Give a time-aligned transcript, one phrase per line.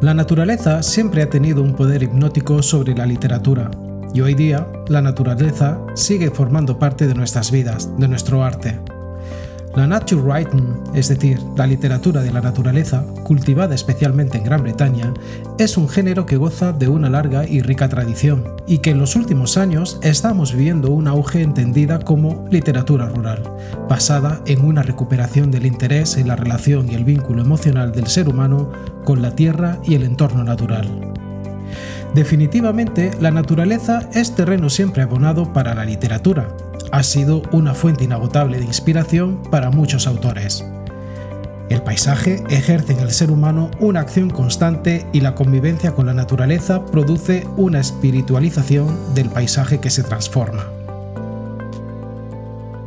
[0.00, 3.68] La naturaleza siempre ha tenido un poder hipnótico sobre la literatura,
[4.14, 8.78] y hoy día la naturaleza sigue formando parte de nuestras vidas, de nuestro arte.
[9.78, 15.14] La nature writing, es decir, la literatura de la naturaleza, cultivada especialmente en Gran Bretaña,
[15.56, 19.14] es un género que goza de una larga y rica tradición, y que en los
[19.14, 23.44] últimos años estamos viviendo un auge entendida como literatura rural,
[23.88, 28.28] basada en una recuperación del interés en la relación y el vínculo emocional del ser
[28.28, 28.72] humano
[29.04, 30.88] con la tierra y el entorno natural.
[32.16, 36.48] Definitivamente, la naturaleza es terreno siempre abonado para la literatura,
[36.92, 40.64] ha sido una fuente inagotable de inspiración para muchos autores.
[41.68, 46.14] El paisaje ejerce en el ser humano una acción constante y la convivencia con la
[46.14, 50.64] naturaleza produce una espiritualización del paisaje que se transforma.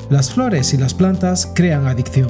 [0.09, 2.29] Las flores y las plantas crean adicción.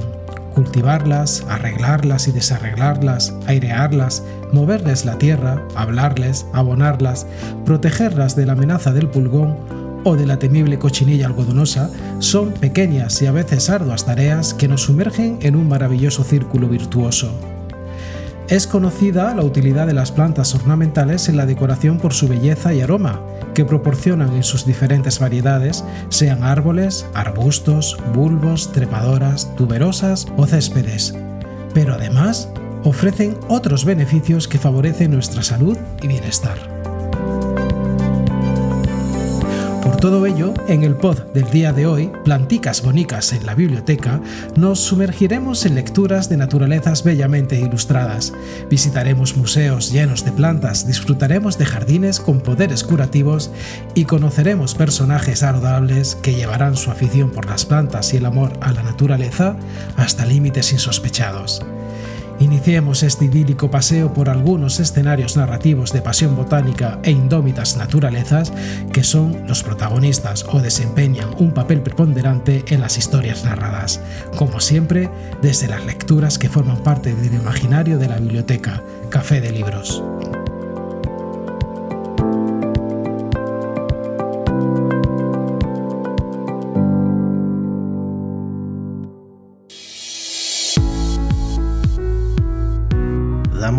[0.53, 7.25] Cultivarlas, arreglarlas y desarreglarlas, airearlas, moverles la tierra, hablarles, abonarlas,
[7.65, 9.55] protegerlas de la amenaza del pulgón
[10.03, 14.83] o de la temible cochinilla algodonosa son pequeñas y a veces arduas tareas que nos
[14.83, 17.31] sumergen en un maravilloso círculo virtuoso.
[18.51, 22.81] Es conocida la utilidad de las plantas ornamentales en la decoración por su belleza y
[22.81, 23.21] aroma,
[23.53, 31.15] que proporcionan en sus diferentes variedades, sean árboles, arbustos, bulbos, trepadoras, tuberosas o céspedes.
[31.73, 32.49] Pero además,
[32.83, 36.70] ofrecen otros beneficios que favorecen nuestra salud y bienestar.
[40.01, 44.19] Todo ello, en el pod del día de hoy, Planticas Bonicas en la Biblioteca,
[44.55, 48.33] nos sumergiremos en lecturas de naturalezas bellamente ilustradas.
[48.67, 53.51] Visitaremos museos llenos de plantas, disfrutaremos de jardines con poderes curativos
[53.93, 58.71] y conoceremos personajes adorables que llevarán su afición por las plantas y el amor a
[58.71, 59.55] la naturaleza
[59.97, 61.61] hasta límites insospechados.
[62.41, 68.51] Iniciemos este idílico paseo por algunos escenarios narrativos de pasión botánica e indómitas naturalezas
[68.91, 74.01] que son los protagonistas o desempeñan un papel preponderante en las historias narradas,
[74.35, 75.07] como siempre
[75.43, 78.81] desde las lecturas que forman parte del imaginario de la biblioteca,
[79.11, 80.01] Café de Libros.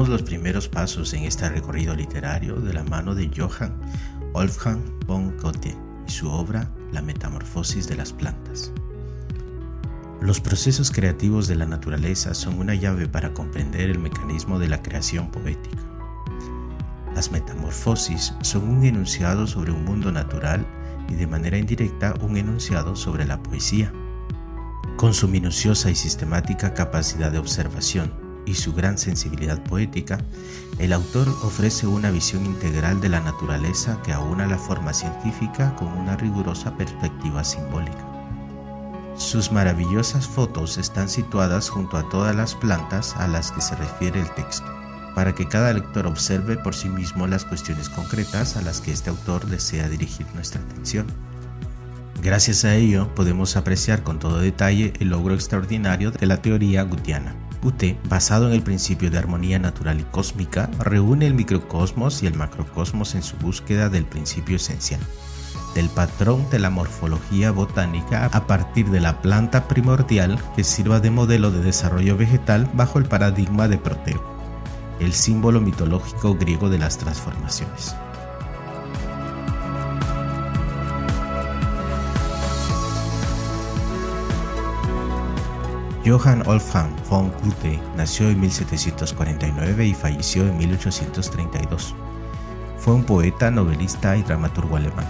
[0.09, 3.81] Los primeros pasos en este recorrido literario de la mano de Johann
[4.33, 5.77] Wolfgang von Goethe
[6.07, 8.73] y su obra La Metamorfosis de las Plantas.
[10.21, 14.83] Los procesos creativos de la naturaleza son una llave para comprender el mecanismo de la
[14.83, 15.83] creación poética.
[17.15, 20.65] Las metamorfosis son un enunciado sobre un mundo natural
[21.09, 23.93] y de manera indirecta un enunciado sobre la poesía.
[24.97, 30.19] Con su minuciosa y sistemática capacidad de observación, y su gran sensibilidad poética,
[30.79, 35.89] el autor ofrece una visión integral de la naturaleza que aúna la forma científica con
[35.89, 38.09] una rigurosa perspectiva simbólica.
[39.17, 44.21] Sus maravillosas fotos están situadas junto a todas las plantas a las que se refiere
[44.21, 44.67] el texto,
[45.15, 49.11] para que cada lector observe por sí mismo las cuestiones concretas a las que este
[49.11, 51.07] autor desea dirigir nuestra atención.
[52.23, 57.42] Gracias a ello podemos apreciar con todo detalle el logro extraordinario de la teoría gutiana
[57.63, 62.35] UT, basado en el principio de armonía natural y cósmica, reúne el microcosmos y el
[62.35, 65.01] macrocosmos en su búsqueda del principio esencial,
[65.75, 71.11] del patrón de la morfología botánica a partir de la planta primordial que sirva de
[71.11, 74.23] modelo de desarrollo vegetal bajo el paradigma de Proteo,
[74.99, 77.95] el símbolo mitológico griego de las transformaciones.
[86.05, 91.95] Johann Wolfgang von Goethe nació en 1749 y falleció en 1832.
[92.79, 95.07] Fue un poeta, novelista y dramaturgo alemán.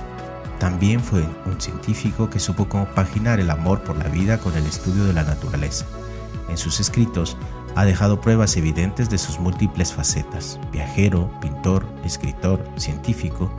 [0.58, 5.04] también fue un científico que supo compaginar el amor por la vida con el estudio
[5.04, 5.86] de la naturaleza.
[6.48, 7.36] En sus escritos
[7.74, 13.50] ha dejado pruebas evidentes de sus múltiples facetas, viajero, pintor, escritor, científico,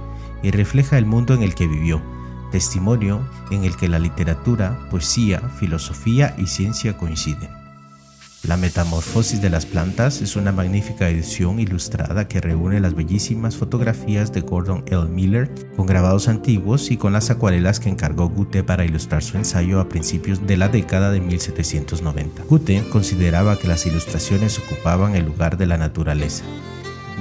[0.43, 2.01] y refleja el mundo en el que vivió,
[2.53, 7.49] testimonio en el que la literatura, poesía, filosofía y ciencia coinciden.
[8.47, 14.31] La Metamorfosis de las Plantas es una magnífica edición ilustrada que reúne las bellísimas fotografías
[14.33, 15.05] de Gordon L.
[15.05, 19.79] Miller con grabados antiguos y con las acuarelas que encargó Goethe para ilustrar su ensayo
[19.79, 22.43] a principios de la década de 1790.
[22.43, 26.43] Goethe consideraba que las ilustraciones ocupaban el lugar de la naturaleza.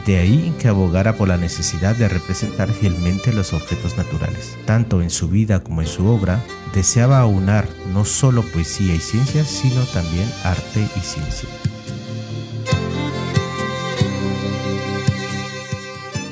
[0.07, 4.57] De ahí que abogara por la necesidad de representar fielmente los objetos naturales.
[4.65, 6.43] Tanto en su vida como en su obra,
[6.75, 11.49] deseaba aunar no solo poesía y ciencia, sino también arte y ciencia.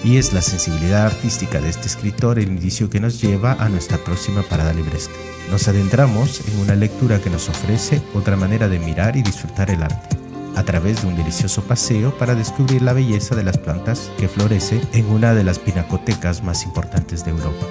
[0.03, 3.99] Y es la sensibilidad artística de este escritor el indicio que nos lleva a nuestra
[3.99, 5.15] próxima parada libresca.
[5.51, 9.83] Nos adentramos en una lectura que nos ofrece otra manera de mirar y disfrutar el
[9.83, 10.17] arte,
[10.57, 14.81] a través de un delicioso paseo para descubrir la belleza de las plantas que florece
[14.93, 17.67] en una de las pinacotecas más importantes de Europa.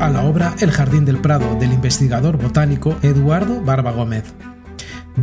[0.00, 4.32] a la obra El Jardín del Prado del investigador botánico Eduardo Barba Gómez.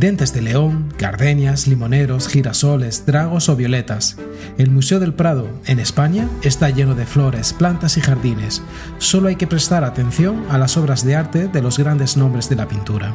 [0.02, 4.16] Dentes de león, gardenias, limoneros, girasoles, dragos o violetas.
[4.58, 8.62] El Museo del Prado, en España, está lleno de flores, plantas y jardines.
[8.98, 12.56] Solo hay que prestar atención a las obras de arte de los grandes nombres de
[12.56, 13.14] la pintura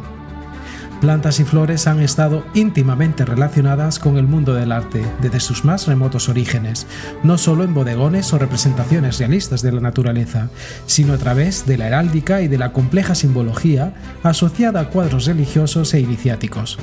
[0.97, 5.87] plantas y flores han estado íntimamente relacionadas con el mundo del arte desde sus más
[5.87, 6.87] remotos orígenes,
[7.23, 10.49] no solo en bodegones o representaciones realistas de la naturaleza,
[10.85, 15.93] sino a través de la heráldica y de la compleja simbología asociada a cuadros religiosos
[15.93, 16.77] e iniciáticos.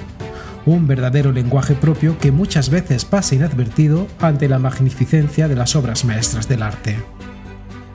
[0.66, 6.04] Un verdadero lenguaje propio que muchas veces pasa inadvertido ante la magnificencia de las obras
[6.04, 6.96] maestras del arte.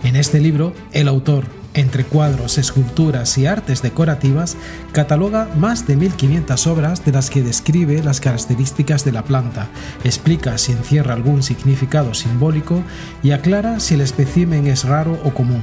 [0.03, 4.57] En este libro, el autor, entre cuadros, esculturas y artes decorativas,
[4.91, 9.67] cataloga más de 1500 obras de las que describe las características de la planta,
[10.03, 12.83] explica si encierra algún significado simbólico
[13.23, 15.61] y aclara si el espécimen es raro o común.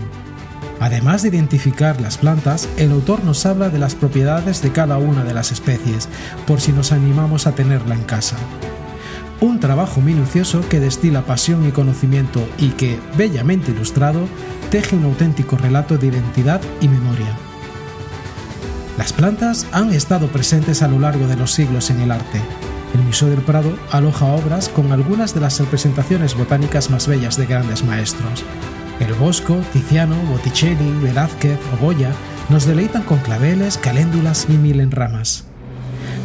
[0.79, 5.25] Además de identificar las plantas, el autor nos habla de las propiedades de cada una
[5.25, 6.09] de las especies,
[6.47, 8.37] por si nos animamos a tenerla en casa.
[9.41, 14.21] Un trabajo minucioso que destila pasión y conocimiento y que, bellamente ilustrado,
[14.71, 17.37] teje un auténtico relato de identidad y memoria.
[18.97, 22.41] Las plantas han estado presentes a lo largo de los siglos en el arte.
[22.95, 27.45] El Museo del Prado aloja obras con algunas de las representaciones botánicas más bellas de
[27.45, 28.43] grandes maestros.
[29.01, 32.11] El Bosco, Tiziano, Botticelli, Velázquez o Goya
[32.49, 35.45] nos deleitan con claveles, caléndulas y milenramas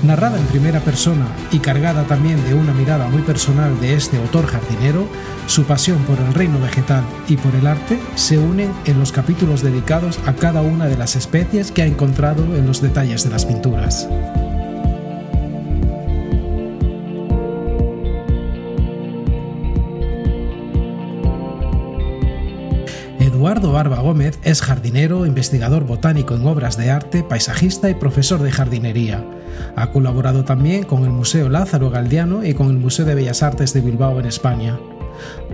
[0.04, 4.48] narrada en primera persona y cargada también de una mirada muy personal de este autor
[4.48, 5.08] jardinero,
[5.48, 9.62] su pasión por el reino vegetal y por el arte se unen en los capítulos
[9.62, 13.46] dedicados a cada una de las especies que ha encontrado en los detalles de las
[13.46, 14.08] pinturas.
[23.20, 28.52] Eduardo Barba Gómez es jardinero, investigador botánico en obras de arte, paisajista y profesor de
[28.52, 29.26] jardinería.
[29.76, 33.74] Ha colaborado también con el Museo Lázaro Galdiano y con el Museo de Bellas Artes
[33.74, 34.80] de Bilbao en España.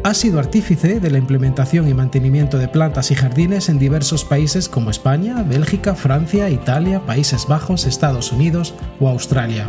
[0.03, 4.69] Ha sido artífice de la implementación y mantenimiento de plantas y jardines en diversos países
[4.69, 9.67] como España, Bélgica, Francia, Italia, Países Bajos, Estados Unidos o Australia.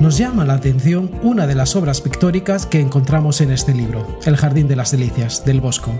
[0.00, 4.36] Nos llama la atención una de las obras pictóricas que encontramos en este libro, El
[4.36, 5.90] Jardín de las Delicias, del Bosco.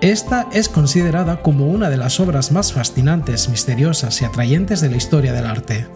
[0.00, 4.96] Esta es considerada como una de las obras más fascinantes, misteriosas y atrayentes de la
[4.96, 5.86] historia del arte.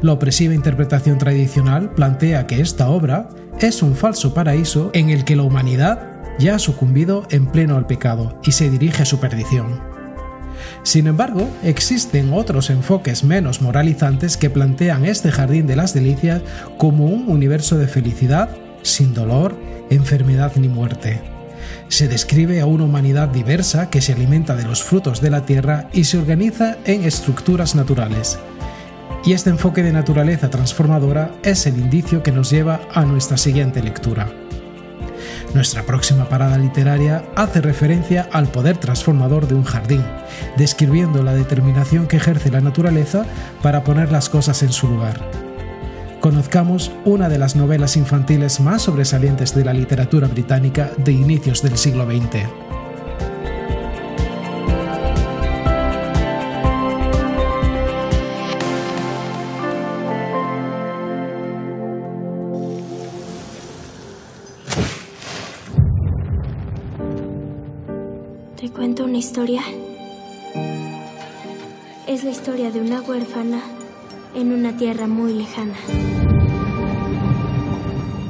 [0.00, 5.34] La opresiva interpretación tradicional plantea que esta obra es un falso paraíso en el que
[5.34, 6.06] la humanidad
[6.38, 9.80] ya ha sucumbido en pleno al pecado y se dirige a su perdición.
[10.84, 16.42] Sin embargo, existen otros enfoques menos moralizantes que plantean este jardín de las delicias
[16.78, 18.50] como un universo de felicidad,
[18.82, 19.56] sin dolor,
[19.90, 21.41] enfermedad ni muerte.
[21.88, 25.88] Se describe a una humanidad diversa que se alimenta de los frutos de la tierra
[25.92, 28.38] y se organiza en estructuras naturales.
[29.24, 33.82] Y este enfoque de naturaleza transformadora es el indicio que nos lleva a nuestra siguiente
[33.82, 34.32] lectura.
[35.54, 40.02] Nuestra próxima parada literaria hace referencia al poder transformador de un jardín,
[40.56, 43.26] describiendo la determinación que ejerce la naturaleza
[43.62, 45.20] para poner las cosas en su lugar
[46.22, 51.76] conozcamos una de las novelas infantiles más sobresalientes de la literatura británica de inicios del
[51.76, 52.46] siglo XX.
[68.56, 69.62] Te cuento una historia.
[72.06, 73.81] Es la historia de una huérfana
[74.34, 75.76] en una tierra muy lejana,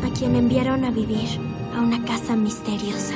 [0.04, 1.28] a quien enviaron a vivir
[1.76, 3.14] a una casa misteriosa.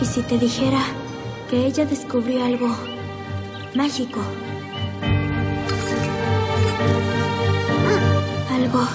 [0.00, 0.80] ¿Y si te dijera
[1.50, 2.74] que ella descubrió algo
[3.74, 4.20] mágico?
[8.50, 8.86] Algo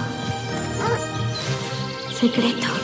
[2.12, 2.83] secreto.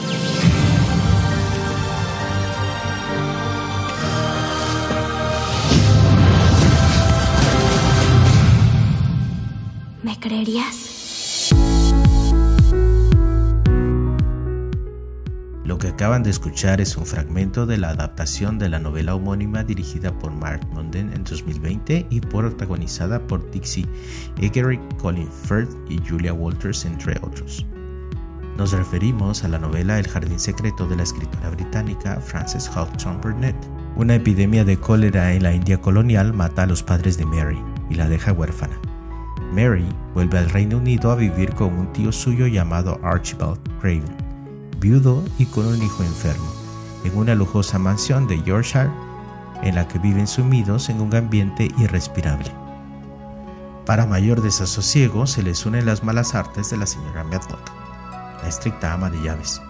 [10.02, 11.50] ¿Me creerías?
[15.62, 19.62] Lo que acaban de escuchar es un fragmento de la adaptación de la novela homónima
[19.62, 23.86] dirigida por Mark Munden en 2020 y protagonizada por Dixie
[24.40, 27.66] Egerick, Colin Firth y Julia Walters, entre otros.
[28.56, 33.56] Nos referimos a la novela El jardín secreto de la escritora británica Frances Hodgson Burnett.
[33.96, 37.96] Una epidemia de cólera en la India colonial mata a los padres de Mary y
[37.96, 38.80] la deja huérfana.
[39.52, 44.16] Mary vuelve al Reino Unido a vivir con un tío suyo llamado Archibald Craven,
[44.78, 46.52] viudo y con un hijo enfermo,
[47.04, 48.90] en una lujosa mansión de Yorkshire
[49.62, 52.50] en la que viven sumidos en un ambiente irrespirable.
[53.86, 57.70] Para mayor desasosiego se les unen las malas artes de la señora Medlock,
[58.42, 59.60] la estricta ama de llaves.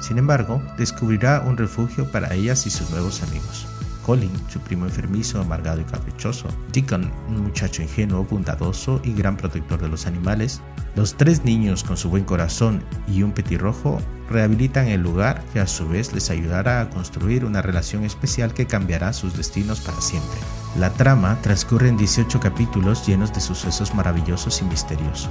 [0.00, 3.68] Sin embargo, descubrirá un refugio para ellas y sus nuevos amigos.
[4.10, 9.80] Colin, su primo enfermizo, amargado y caprichoso, Deacon, un muchacho ingenuo, bondadoso y gran protector
[9.80, 10.60] de los animales,
[10.96, 15.68] los tres niños con su buen corazón y un petirrojo rehabilitan el lugar que a
[15.68, 20.40] su vez les ayudará a construir una relación especial que cambiará sus destinos para siempre.
[20.76, 25.30] La trama transcurre en 18 capítulos llenos de sucesos maravillosos y misteriosos.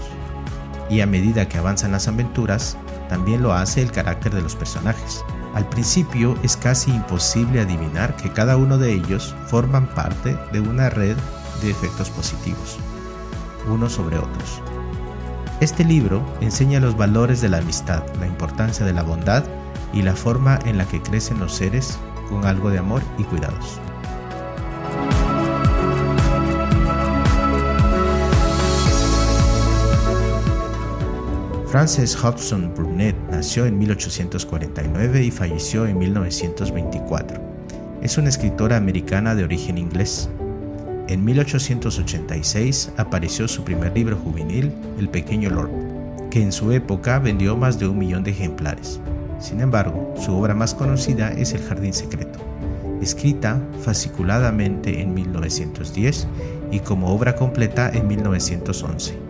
[0.90, 2.78] Y a medida que avanzan las aventuras,
[3.10, 5.22] también lo hace el carácter de los personajes.
[5.54, 10.90] Al principio es casi imposible adivinar que cada uno de ellos forman parte de una
[10.90, 11.18] red
[11.62, 12.78] de efectos positivos,
[13.68, 14.62] unos sobre otros.
[15.60, 19.44] Este libro enseña los valores de la amistad, la importancia de la bondad
[19.92, 21.98] y la forma en la que crecen los seres
[22.30, 23.80] con algo de amor y cuidados.
[31.70, 37.40] Frances Hodgson Burnett nació en 1849 y falleció en 1924.
[38.02, 40.32] Es una escritora americana de origen inglés.
[41.08, 45.70] En 1886 apareció su primer libro juvenil, El pequeño Lord,
[46.32, 49.00] que en su época vendió más de un millón de ejemplares.
[49.40, 52.40] Sin embargo, su obra más conocida es El jardín secreto,
[53.00, 56.28] escrita fasciculadamente en 1910
[56.72, 59.29] y como obra completa en 1911.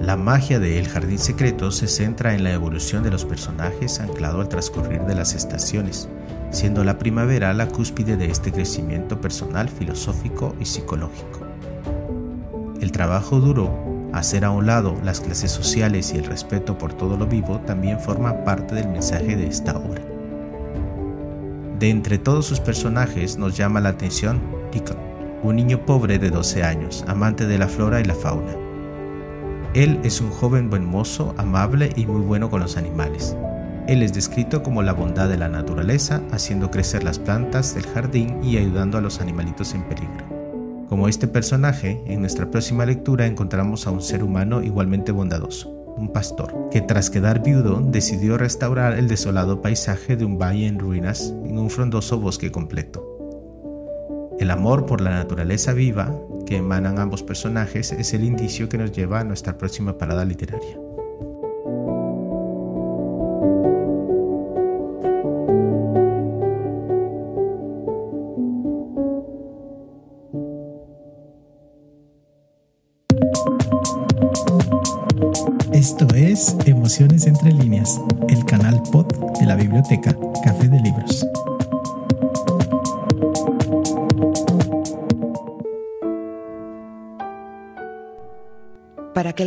[0.00, 4.40] La magia de El Jardín Secreto se centra en la evolución de los personajes anclado
[4.40, 6.08] al transcurrir de las estaciones,
[6.50, 11.40] siendo la primavera la cúspide de este crecimiento personal, filosófico y psicológico.
[12.80, 17.16] El trabajo duro, hacer a un lado las clases sociales y el respeto por todo
[17.16, 20.02] lo vivo también forma parte del mensaje de esta obra.
[21.80, 24.40] De entre todos sus personajes nos llama la atención
[24.72, 24.96] Deacon,
[25.42, 28.67] un niño pobre de 12 años, amante de la flora y la fauna
[29.78, 33.36] él es un joven buen mozo, amable y muy bueno con los animales.
[33.86, 38.42] Él es descrito como la bondad de la naturaleza, haciendo crecer las plantas del jardín
[38.42, 40.26] y ayudando a los animalitos en peligro.
[40.88, 46.12] Como este personaje, en nuestra próxima lectura encontramos a un ser humano igualmente bondadoso, un
[46.12, 51.32] pastor, que tras quedar viudo decidió restaurar el desolado paisaje de un valle en ruinas
[51.44, 53.04] en un frondoso bosque completo.
[54.40, 56.12] El amor por la naturaleza viva
[56.48, 60.78] que emanan ambos personajes es el indicio que nos lleva a nuestra próxima parada literaria.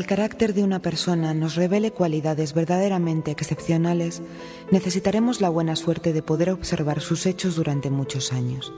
[0.02, 4.24] El carácter de una persona nos revele cualidades verdaderamente excepcionales,
[4.72, 8.74] necesitaremos la buena suerte de poder observar sus hechos durante muchos años.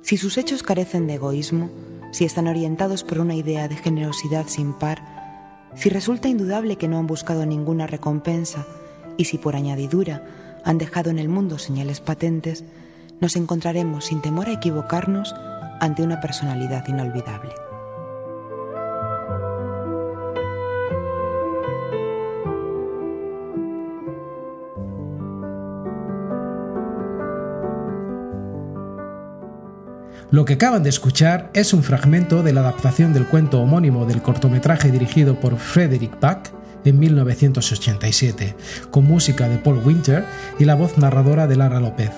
[0.00, 1.68] Si sus hechos carecen de egoísmo,
[2.12, 5.02] si están orientados por una idea de generosidad sin par,
[5.74, 8.66] si resulta indudable que no han buscado ninguna recompensa
[9.18, 10.24] y si por añadidura
[10.64, 12.64] han dejado en el mundo señales patentes,
[13.20, 15.34] nos encontraremos sin temor a equivocarnos
[15.78, 17.67] ante una personalidad inolvidable.
[30.30, 34.20] Lo que acaban de escuchar es un fragmento de la adaptación del cuento homónimo del
[34.20, 36.50] cortometraje dirigido por Frederick Bach
[36.84, 38.54] en 1987,
[38.90, 40.24] con música de Paul Winter
[40.58, 42.10] y la voz narradora de Lara López.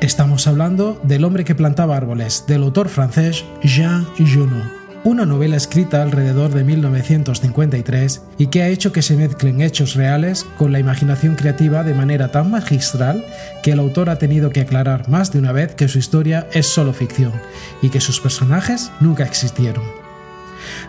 [0.00, 6.02] Estamos hablando del hombre que plantaba árboles, del autor francés Jean Genot una novela escrita
[6.02, 11.34] alrededor de 1953 y que ha hecho que se mezclen hechos reales con la imaginación
[11.34, 13.24] creativa de manera tan magistral
[13.62, 16.66] que el autor ha tenido que aclarar más de una vez que su historia es
[16.66, 17.32] solo ficción
[17.80, 19.84] y que sus personajes nunca existieron.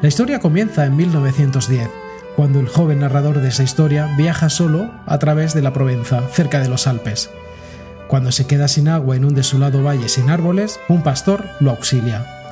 [0.01, 1.89] La historia comienza en 1910,
[2.35, 6.59] cuando el joven narrador de esa historia viaja solo a través de la Provenza, cerca
[6.59, 7.31] de los Alpes.
[8.07, 12.42] Cuando se queda sin agua en un desolado valle sin árboles, un pastor lo auxilia.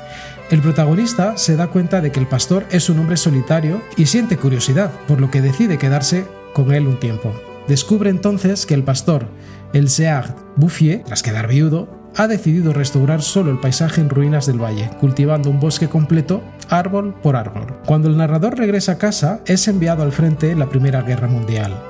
[0.52, 4.36] El protagonista se da cuenta de que el pastor es un hombre solitario y siente
[4.36, 7.34] curiosidad, por lo que decide quedarse con él un tiempo.
[7.70, 9.28] Descubre entonces que el pastor,
[9.72, 14.62] el Seag Bouffier, tras quedar viudo, ha decidido restaurar solo el paisaje en ruinas del
[14.62, 17.78] valle, cultivando un bosque completo, árbol por árbol.
[17.86, 21.82] Cuando el narrador regresa a casa, es enviado al frente en la Primera Guerra Mundial.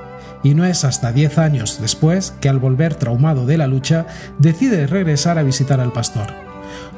[0.44, 4.06] Y no es hasta 10 años después que al volver traumado de la lucha,
[4.38, 6.51] decide regresar a visitar al pastor.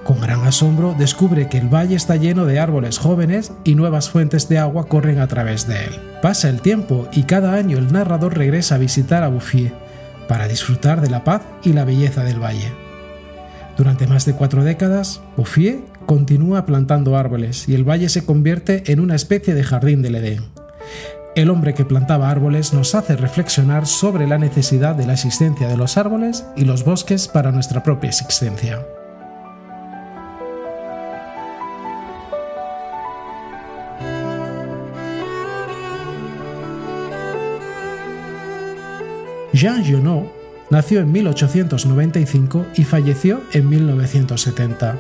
[0.05, 4.49] Con gran asombro descubre que el valle está lleno de árboles jóvenes y nuevas fuentes
[4.49, 5.91] de agua corren a través de él.
[6.21, 9.73] Pasa el tiempo y cada año el narrador regresa a visitar a Bouffier
[10.29, 12.73] para disfrutar de la paz y la belleza del valle.
[13.77, 19.01] Durante más de cuatro décadas, Bouffier continúa plantando árboles y el valle se convierte en
[19.01, 20.45] una especie de jardín del Edén.
[21.35, 25.77] El hombre que plantaba árboles nos hace reflexionar sobre la necesidad de la existencia de
[25.77, 28.87] los árboles y los bosques para nuestra propia existencia.
[39.55, 40.33] Jean Genot
[40.69, 44.97] nació en 1895 y falleció en 1970.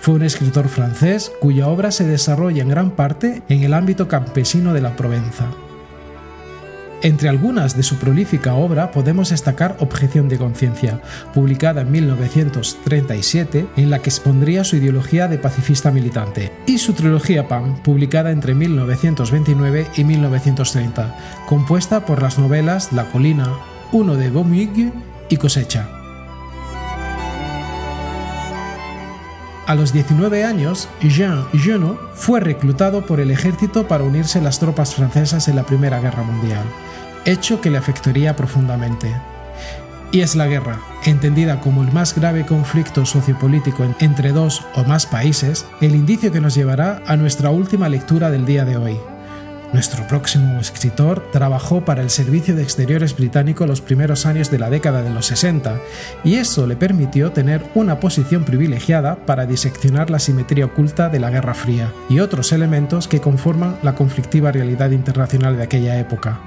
[0.00, 4.72] Fue un escritor francés cuya obra se desarrolla en gran parte en el ámbito campesino
[4.72, 5.46] de la Provenza.
[7.02, 11.00] Entre algunas de su prolífica obra podemos destacar Objeción de conciencia,
[11.34, 17.48] publicada en 1937, en la que expondría su ideología de pacifista militante, y su trilogía
[17.48, 23.48] Pan, publicada entre 1929 y 1930, compuesta por las novelas La colina,
[23.92, 24.92] uno de Beaumig
[25.28, 25.88] y Cosecha.
[29.66, 34.58] A los 19 años, Jean Genot fue reclutado por el ejército para unirse a las
[34.58, 36.62] tropas francesas en la Primera Guerra Mundial,
[37.26, 39.14] hecho que le afectaría profundamente.
[40.10, 45.04] Y es la guerra, entendida como el más grave conflicto sociopolítico entre dos o más
[45.04, 48.98] países, el indicio que nos llevará a nuestra última lectura del día de hoy,
[49.72, 54.70] nuestro próximo escritor trabajó para el Servicio de Exteriores británico los primeros años de la
[54.70, 55.78] década de los 60
[56.24, 61.30] y eso le permitió tener una posición privilegiada para diseccionar la simetría oculta de la
[61.30, 66.40] Guerra Fría y otros elementos que conforman la conflictiva realidad internacional de aquella época.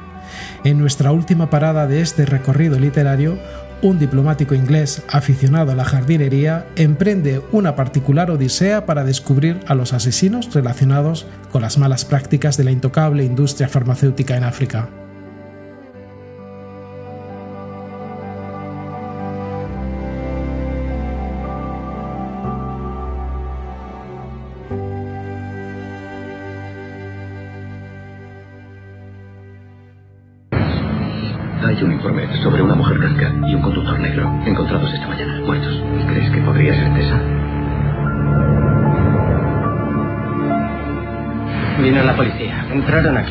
[0.63, 3.37] En nuestra última parada de este recorrido literario,
[3.81, 9.93] un diplomático inglés aficionado a la jardinería emprende una particular odisea para descubrir a los
[9.93, 14.89] asesinos relacionados con las malas prácticas de la intocable industria farmacéutica en África.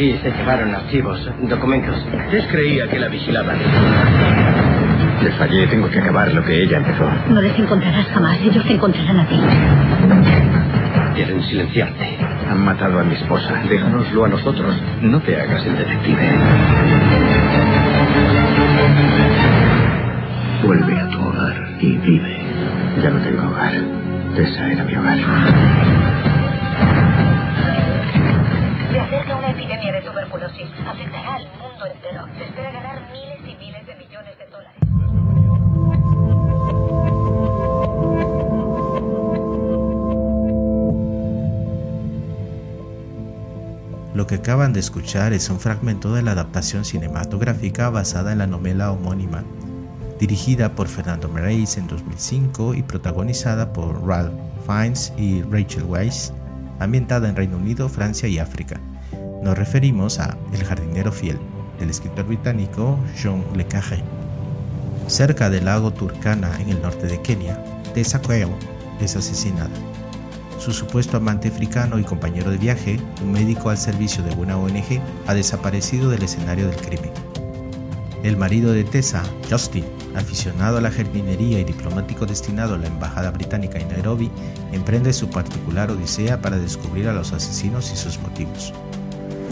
[0.00, 1.94] Aquí y se llevaron archivos, documentos.
[2.30, 3.58] Tess creía que la vigilaban.
[5.22, 7.06] Les fallé, tengo que acabar lo que ella empezó.
[7.28, 9.40] No les encontrarás jamás, ellos te encontrarán a ti.
[11.14, 12.16] Quieren silenciarte.
[12.48, 13.62] Han matado a mi esposa.
[13.68, 14.74] Déjanoslo a nosotros.
[15.02, 16.30] No te hagas el detective.
[20.64, 22.38] Vuelve a tu hogar y vive.
[23.02, 23.72] Ya no tengo hogar.
[24.36, 26.29] Esa era mi hogar.
[29.10, 30.68] Acerca una epidemia de tuberculosis.
[30.86, 32.28] Afectará al mundo entero.
[32.38, 34.78] Se espera ganar miles y miles de millones de dólares.
[44.14, 48.46] Lo que acaban de escuchar es un fragmento de la adaptación cinematográfica basada en la
[48.46, 49.42] novela homónima,
[50.20, 56.32] dirigida por Fernando Meirelles en 2005 y protagonizada por Ralph Fiennes y Rachel Weisz,
[56.78, 58.80] ambientada en Reino Unido, Francia y África.
[59.42, 61.38] Nos referimos a El jardinero fiel,
[61.78, 64.02] del escritor británico John Le Carré.
[65.06, 68.52] Cerca del lago Turkana, en el norte de Kenia, Tessa Quayle
[69.00, 69.70] es asesinada.
[70.58, 75.00] Su supuesto amante africano y compañero de viaje, un médico al servicio de una ONG,
[75.26, 77.10] ha desaparecido del escenario del crimen.
[78.22, 83.30] El marido de Tessa, Justin, aficionado a la jardinería y diplomático destinado a la Embajada
[83.30, 84.30] Británica en Nairobi,
[84.70, 88.74] emprende su particular odisea para descubrir a los asesinos y sus motivos.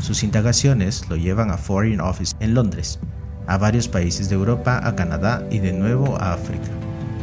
[0.08, 2.98] Sus indagaciones lo llevan a Foreign Office en Londres,
[3.46, 6.70] a varios países de Europa, a Canadá y de nuevo a África,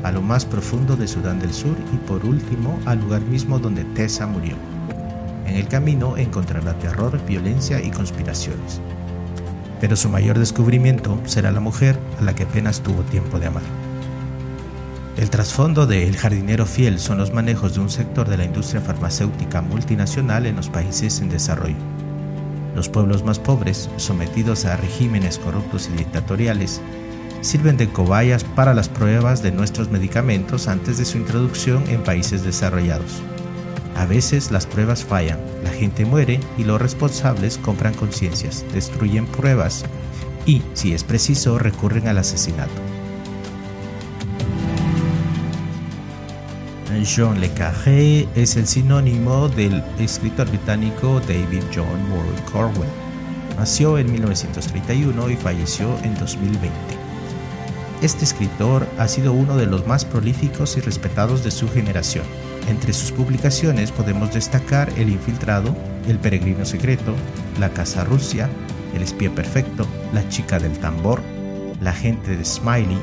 [0.04, 3.86] a lo más profundo de Sudán del Sur y por último al lugar mismo donde
[3.96, 4.54] Tessa murió.
[5.48, 8.80] En el camino encontrará terror, violencia y conspiraciones.
[9.82, 13.64] Pero su mayor descubrimiento será la mujer a la que apenas tuvo tiempo de amar.
[15.18, 18.80] El trasfondo de El jardinero fiel son los manejos de un sector de la industria
[18.80, 21.95] farmacéutica multinacional en los países en desarrollo
[22.76, 26.82] los pueblos más pobres, sometidos a regímenes corruptos y dictatoriales,
[27.42, 32.44] sirven de cobayas para las pruebas de nuestros medicamentos antes de su introducción en países
[32.44, 33.22] desarrollados.
[33.96, 39.86] A veces las pruebas fallan, la gente muere y los responsables compran conciencias, destruyen pruebas
[40.46, 42.85] y, si es preciso, recurren al asesinato.
[47.06, 52.90] Jean Le Carré es el sinónimo del escritor británico David John Moore Corwell.
[53.58, 56.72] Nació en 1931 y falleció en 2020.
[58.02, 62.26] Este escritor ha sido uno de los más prolíficos y respetados de su generación.
[62.68, 65.76] Entre sus publicaciones podemos destacar El Infiltrado,
[66.08, 67.14] El Peregrino Secreto,
[67.60, 68.50] La Casa Rusia,
[68.96, 71.22] El Espía Perfecto, La Chica del Tambor,
[71.82, 73.00] La Gente de Smiley,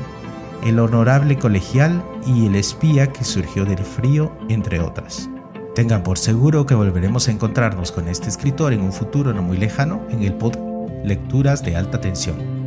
[0.65, 5.29] el honorable colegial y el espía que surgió del frío, entre otras.
[5.75, 9.57] Tengan por seguro que volveremos a encontrarnos con este escritor en un futuro no muy
[9.57, 10.63] lejano en el podcast
[11.03, 12.62] Lecturas de Alta Tensión.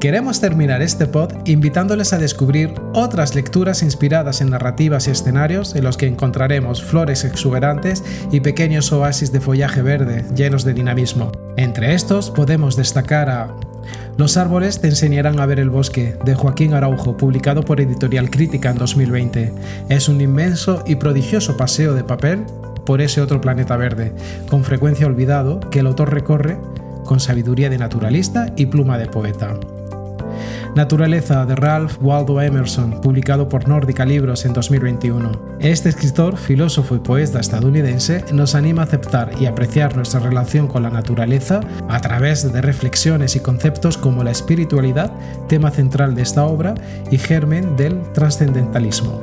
[0.00, 5.84] Queremos terminar este pod invitándoles a descubrir otras lecturas inspiradas en narrativas y escenarios en
[5.84, 11.32] los que encontraremos flores exuberantes y pequeños oasis de follaje verde llenos de dinamismo.
[11.58, 13.54] Entre estos podemos destacar a
[14.16, 18.70] Los árboles te enseñarán a ver el bosque, de Joaquín Araujo, publicado por Editorial Crítica
[18.70, 19.52] en 2020.
[19.90, 22.46] Es un inmenso y prodigioso paseo de papel
[22.86, 24.14] por ese otro planeta verde,
[24.48, 26.56] con frecuencia olvidado, que el autor recorre
[27.04, 29.58] con sabiduría de naturalista y pluma de poeta.
[30.76, 35.32] Naturaleza de Ralph Waldo Emerson, publicado por Nórdica Libros en 2021.
[35.58, 40.84] Este escritor, filósofo y poeta estadounidense nos anima a aceptar y apreciar nuestra relación con
[40.84, 45.12] la naturaleza a través de reflexiones y conceptos como la espiritualidad,
[45.48, 46.74] tema central de esta obra
[47.10, 49.20] y germen del trascendentalismo.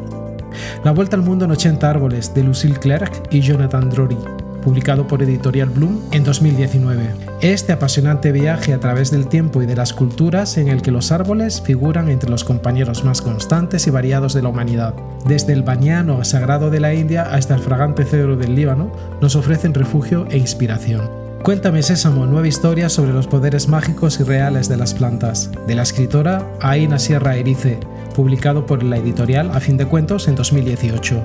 [0.84, 4.18] La Vuelta al Mundo en 80 Árboles de Lucille Clerc y Jonathan Drury,
[4.68, 7.16] publicado por Editorial Bloom en 2019.
[7.40, 11.14] Este apasionante viaje a través del tiempo y de las culturas en el que los
[11.14, 14.94] árboles figuran entre los compañeros más constantes y variados de la humanidad.
[15.26, 19.74] Desde el bañano sagrado de la India hasta el fragante cedro del Líbano, nos ofrecen
[19.74, 21.10] refugio e inspiración.
[21.44, 25.84] Cuéntame Sésamo, nueva historia sobre los poderes mágicos y reales de las plantas, de la
[25.84, 27.80] escritora Aina Sierra Erice,
[28.14, 31.24] publicado por la editorial A Fin de Cuentos en 2018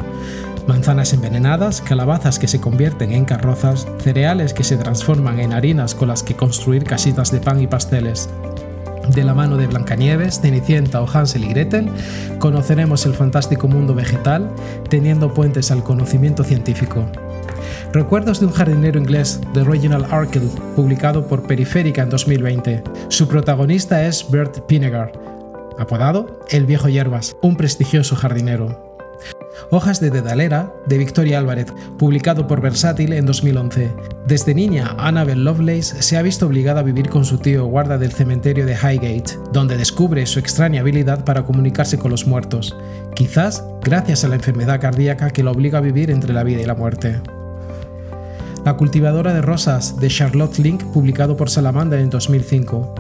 [0.67, 6.09] manzanas envenenadas, calabazas que se convierten en carrozas, cereales que se transforman en harinas con
[6.09, 8.29] las que construir casitas de pan y pasteles.
[9.09, 11.91] De la mano de Blancanieves, Cenicienta o Hansel y Gretel,
[12.39, 14.51] conoceremos el fantástico mundo vegetal,
[14.89, 17.05] teniendo puentes al conocimiento científico.
[17.93, 22.85] Recuerdos de un jardinero inglés de Reginald Arkell, publicado por Periférica en 2020.
[23.09, 25.13] Su protagonista es Bert Pinegar,
[25.79, 28.92] apodado El Viejo Hierbas, un prestigioso jardinero.
[29.71, 33.91] Hojas de Dedalera, de Victoria Álvarez, publicado por Versátil en 2011.
[34.27, 38.13] Desde niña, Annabel Lovelace se ha visto obligada a vivir con su tío guarda del
[38.13, 42.77] cementerio de Highgate, donde descubre su extraña habilidad para comunicarse con los muertos,
[43.15, 46.67] quizás gracias a la enfermedad cardíaca que la obliga a vivir entre la vida y
[46.67, 47.21] la muerte.
[48.65, 52.95] La cultivadora de rosas de Charlotte Link, publicado por Salamander en 2005.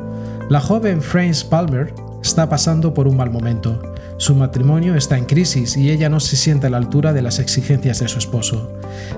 [0.49, 3.92] La joven Frances Palmer está pasando por un mal momento.
[4.23, 7.41] Su matrimonio está en crisis y ella no se siente a la altura de las
[7.41, 8.73] exigencias de su esposo.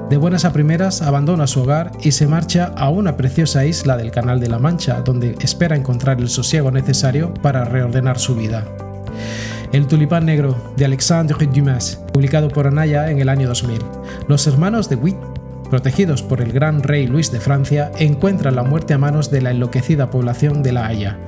[0.09, 4.11] De buenas a primeras abandona su hogar y se marcha a una preciosa isla del
[4.11, 8.64] Canal de la Mancha, donde espera encontrar el sosiego necesario para reordenar su vida.
[9.73, 13.81] El tulipán negro de Alexandre Dumas, publicado por Anaya en el año 2000.
[14.27, 15.19] Los hermanos de Witt
[15.69, 19.51] protegidos por el gran rey Luis de Francia, encuentran la muerte a manos de la
[19.51, 21.19] enloquecida población de La Haya,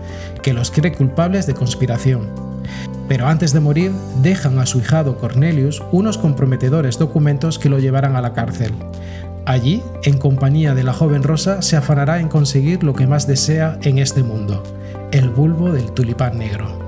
[0.43, 2.56] que los cree culpables de conspiración.
[3.09, 8.17] Pero antes de morir, dejan a su hijado Cornelius unos comprometedores documentos que lo llevarán
[8.17, 8.73] a la cárcel.
[9.45, 13.79] Allí, en compañía de la joven Rosa, se afanará en conseguir lo que más desea
[13.83, 14.63] en este mundo,
[15.13, 16.87] el bulbo del tulipán negro.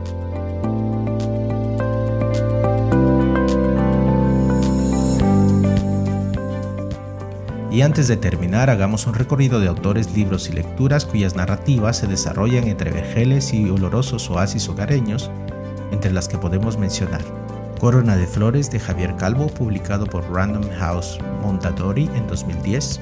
[7.70, 12.08] Y antes de terminar, hagamos un recorrido de autores, libros y lecturas cuyas narrativas se
[12.08, 15.30] desarrollan entre vergeles y olorosos oasis hogareños,
[15.98, 17.20] entre las que podemos mencionar
[17.80, 23.00] Corona de Flores de Javier Calvo, publicado por Random House Mondadori en 2010,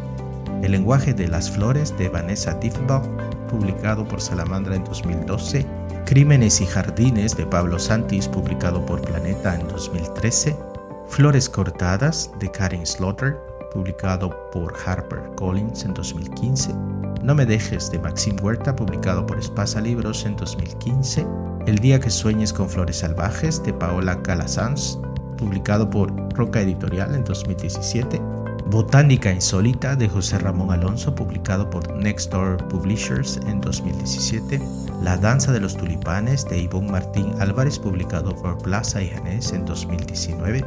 [0.62, 3.04] El lenguaje de las flores de Vanessa Diffenbach,
[3.50, 5.66] publicado por Salamandra en 2012,
[6.06, 10.56] Crímenes y Jardines de Pablo Santis, publicado por Planeta en 2013,
[11.06, 13.36] Flores cortadas de Karen Slaughter,
[13.74, 16.72] publicado por Harper Collins en 2015,
[17.22, 21.26] No me dejes de Maxim Huerta, publicado por Espasa Libros en 2015,
[21.66, 24.98] El día que sueñes con flores salvajes de Paola Calasanz,
[25.36, 28.20] publicado por Roca Editorial en 2017,
[28.66, 34.60] Botánica Insólita de José Ramón Alonso, publicado por Next Door Publishers en 2017,
[35.02, 39.64] La Danza de los Tulipanes de Ivonne Martín Álvarez, publicado por Plaza y Janés en
[39.64, 40.64] 2019,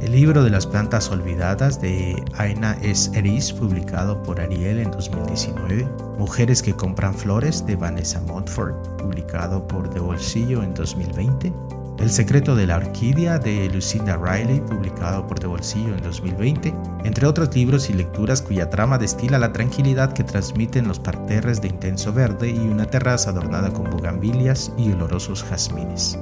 [0.00, 3.10] el libro de las plantas olvidadas de Aina S.
[3.18, 5.88] Eris, publicado por Ariel en 2019.
[6.18, 11.52] Mujeres que compran flores de Vanessa Montfort, publicado por De Bolsillo en 2020.
[11.98, 16.72] El secreto de la orquídea de Lucinda Riley, publicado por De Bolsillo en 2020,
[17.04, 21.68] entre otros libros y lecturas cuya trama destila la tranquilidad que transmiten los parterres de
[21.68, 26.18] intenso verde y una terraza adornada con bugambilias y olorosos jazmines.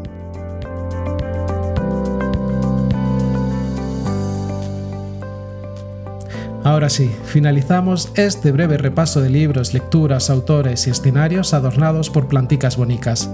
[6.67, 12.77] Ahora sí, finalizamos este breve repaso de libros, lecturas, autores y escenarios adornados por planticas
[12.77, 13.31] bonicas.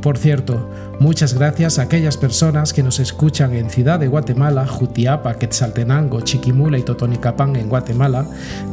[0.00, 0.68] Por cierto,
[0.98, 6.76] muchas gracias a aquellas personas que nos escuchan en Ciudad de Guatemala, Jutiapa, Quetzaltenango, Chiquimula
[6.76, 8.26] y Totonicapán en Guatemala,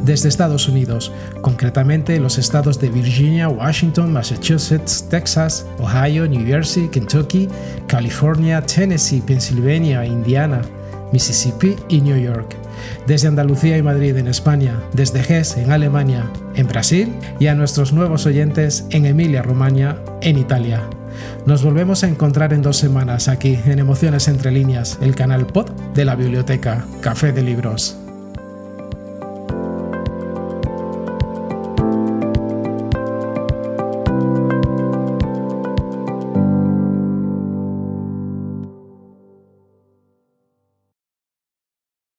[0.04, 7.48] desde Estados Unidos, concretamente los estados de Virginia, Washington, Massachusetts, Texas, Ohio, New Jersey, Kentucky,
[7.86, 10.62] California, Tennessee, Pennsylvania, Indiana,
[11.12, 12.59] Mississippi y New York
[13.06, 17.92] desde Andalucía y Madrid en España, desde GES en Alemania, en Brasil y a nuestros
[17.92, 20.82] nuevos oyentes en Emilia-Romagna, en Italia.
[21.46, 25.70] Nos volvemos a encontrar en dos semanas aquí en Emociones entre líneas, el canal pod
[25.94, 27.96] de la biblioteca Café de Libros.